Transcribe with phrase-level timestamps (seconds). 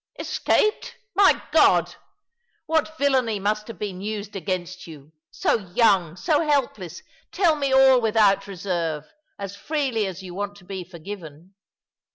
[0.17, 0.95] "Escaped!
[1.13, 1.93] My God!
[2.65, 7.03] What villainy mnst have been used against you— so yonng, so helpless!
[7.31, 9.05] Tell me all— without reserve—
[9.37, 11.53] as freely as yon want to be forgiven."